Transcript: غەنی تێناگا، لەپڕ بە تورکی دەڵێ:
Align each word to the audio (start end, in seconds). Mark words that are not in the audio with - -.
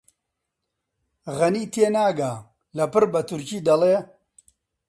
غەنی 1.37 1.65
تێناگا، 1.73 2.33
لەپڕ 2.77 3.03
بە 3.13 3.21
تورکی 3.29 3.59
دەڵێ: 3.67 3.95